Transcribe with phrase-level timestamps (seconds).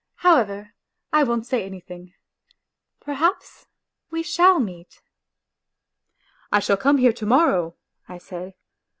[0.25, 0.73] However,
[1.13, 2.15] I won't say anything...
[2.99, 3.67] perhaps
[4.09, 4.99] we shall meet...."
[6.51, 7.75] "I shall come here to morrow,"
[8.09, 8.55] I said.